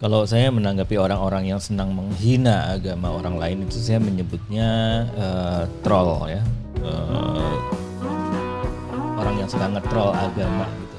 [0.00, 6.24] Kalau saya menanggapi orang-orang yang senang menghina agama orang lain itu saya menyebutnya uh, troll
[6.24, 6.40] ya.
[6.80, 7.52] Uh,
[9.20, 10.96] orang yang suka ngetrol agama gitu.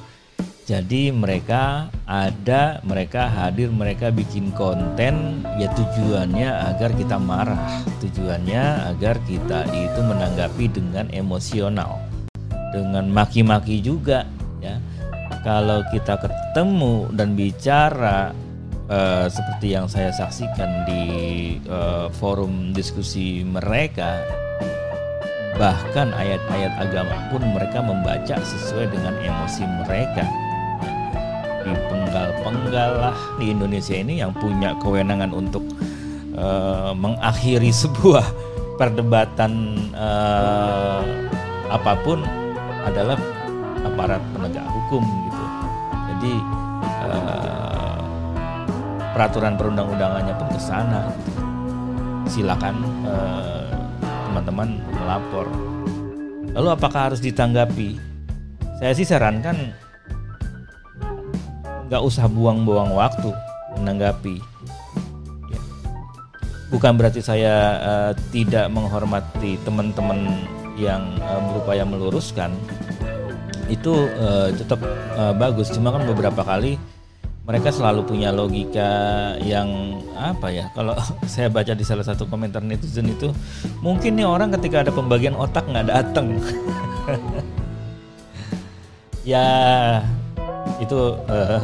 [0.69, 9.17] Jadi mereka ada, mereka hadir, mereka bikin konten ya tujuannya agar kita marah, tujuannya agar
[9.25, 11.97] kita itu menanggapi dengan emosional,
[12.69, 14.29] dengan maki-maki juga
[14.61, 14.77] ya.
[15.41, 18.29] Kalau kita ketemu dan bicara
[18.91, 21.03] uh, seperti yang saya saksikan di
[21.71, 24.19] uh, forum diskusi mereka
[25.55, 30.25] bahkan ayat-ayat agama pun mereka membaca sesuai dengan emosi mereka.
[31.61, 35.61] Di penggal-penggal lah di Indonesia ini yang punya kewenangan untuk
[36.33, 38.25] uh, mengakhiri sebuah
[38.81, 41.05] perdebatan uh,
[41.69, 42.25] apa pun
[42.81, 43.19] adalah
[43.85, 45.45] aparat penegak hukum gitu.
[46.09, 46.33] Jadi
[47.05, 47.80] uh,
[49.11, 51.11] peraturan perundang-undangannya pun ke sana.
[52.31, 52.79] Silakan
[54.31, 55.45] teman-teman uh, melapor.
[56.55, 57.99] Lalu apakah harus ditanggapi?
[58.79, 59.75] Saya sih sarankan
[61.91, 63.35] nggak usah buang-buang waktu
[63.79, 64.39] menanggapi.
[66.71, 70.39] Bukan berarti saya uh, tidak menghormati teman-teman
[70.79, 72.55] yang uh, berupaya meluruskan.
[73.67, 74.79] Itu uh, tetap
[75.19, 75.67] uh, bagus.
[75.75, 76.79] Cuma kan beberapa kali
[77.41, 78.89] mereka selalu punya logika
[79.41, 80.93] yang apa ya kalau
[81.31, 83.33] saya baca di salah satu komentar netizen itu
[83.81, 86.35] mungkin nih orang ketika ada pembagian otak nggak datang
[89.31, 89.45] ya
[90.81, 91.61] itu uh,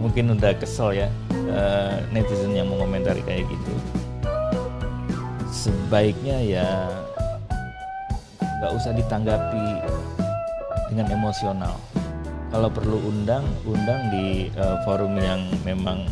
[0.00, 1.08] mungkin udah kesel ya
[1.52, 3.72] uh, netizen yang mengomentari kayak gitu.
[5.50, 6.68] Sebaiknya ya
[8.40, 9.66] nggak usah ditanggapi
[10.88, 11.76] dengan emosional
[12.48, 16.08] kalau perlu undang undang di uh, forum yang memang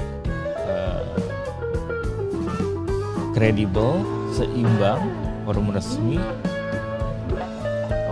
[3.37, 5.01] kredibel uh, seimbang
[5.45, 6.17] forum resmi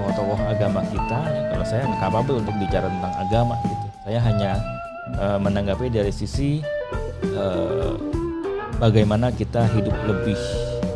[0.04, 1.20] tokoh-tokoh agama kita.
[1.48, 3.86] Kalau saya capable untuk bicara tentang agama gitu.
[4.04, 4.52] Saya hanya
[5.16, 6.60] uh, menanggapi dari sisi
[7.32, 7.96] uh,
[8.76, 10.36] bagaimana kita hidup lebih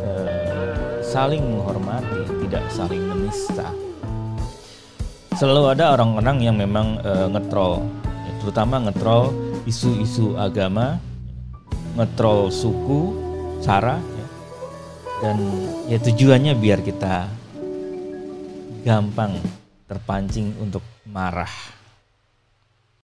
[0.05, 3.73] uh, saling menghormati tidak saling menista
[5.39, 7.79] selalu ada orang-orang yang memang uh, ngetrol
[8.43, 9.31] terutama ngetrol
[9.63, 10.99] isu-isu agama
[11.95, 13.15] ngetrol suku
[13.63, 14.25] sara ya.
[15.23, 15.37] dan
[15.87, 17.31] ya tujuannya biar kita
[18.83, 19.39] gampang
[19.87, 21.78] terpancing untuk marah